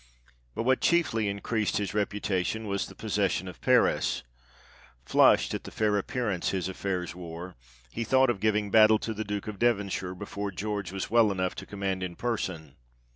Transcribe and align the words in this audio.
But 0.55 0.63
what 0.63 0.81
chiefly 0.81 1.27
increased 1.27 1.77
his 1.77 1.93
reputation, 1.93 2.65
was 2.65 2.87
the 2.87 2.95
possession 2.95 3.47
of 3.47 3.61
Paris. 3.61 4.23
Flushed 5.05 5.53
at 5.53 5.63
the 5.63 5.69
fair 5.69 5.95
appearance 5.95 6.49
his 6.49 6.67
affairs 6.67 7.13
wore, 7.13 7.55
he 7.91 8.03
thought 8.03 8.31
of 8.31 8.39
giving 8.39 8.71
battle 8.71 8.97
to 8.97 9.13
the 9.13 9.23
Duke 9.23 9.47
of 9.47 9.59
Devonshire, 9.59 10.15
before 10.15 10.49
George 10.49 10.91
was 10.91 11.11
well 11.11 11.31
enough 11.31 11.53
to 11.53 11.67
command 11.67 12.01
in 12.01 12.15
person. 12.15 12.77